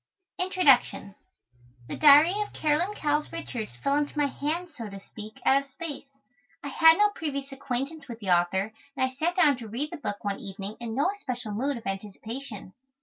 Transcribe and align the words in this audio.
INTRODUCTION 0.39 1.13
The 1.87 1.95
Diary 1.95 2.33
of 2.41 2.53
Caroline 2.53 2.95
Cowles 2.95 3.31
Richards 3.31 3.73
fell 3.83 3.93
into 3.97 4.17
my 4.17 4.25
hands, 4.25 4.75
so 4.75 4.89
to 4.89 4.99
speak, 4.99 5.37
out 5.45 5.61
of 5.61 5.69
space. 5.69 6.09
I 6.63 6.69
had 6.69 6.97
no 6.97 7.09
previous 7.09 7.51
acquaintance 7.51 8.07
with 8.07 8.17
the 8.19 8.31
author, 8.31 8.73
and 8.97 9.05
I 9.05 9.13
sat 9.13 9.35
down 9.35 9.57
to 9.57 9.67
read 9.67 9.91
the 9.91 9.97
book 9.97 10.23
one 10.23 10.39
evening 10.39 10.75
in 10.79 10.95
no 10.95 11.11
especial 11.15 11.51
mood 11.51 11.77
of 11.77 11.85
anticipation. 11.85 12.73